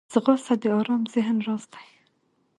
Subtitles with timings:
[0.13, 1.85] ځغاسته د ارام ذهن راز دی